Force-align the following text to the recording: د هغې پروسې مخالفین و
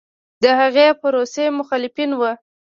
د 0.43 0.45
هغې 0.59 0.87
پروسې 1.01 1.45
مخالفین 1.59 2.11
و 2.15 2.21